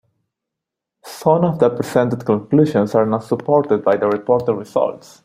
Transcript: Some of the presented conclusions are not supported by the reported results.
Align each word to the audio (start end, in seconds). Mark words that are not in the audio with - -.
Some 1.05 1.45
of 1.45 1.59
the 1.59 1.69
presented 1.69 2.25
conclusions 2.25 2.95
are 2.95 3.05
not 3.05 3.23
supported 3.23 3.83
by 3.83 3.97
the 3.97 4.07
reported 4.07 4.55
results. 4.55 5.19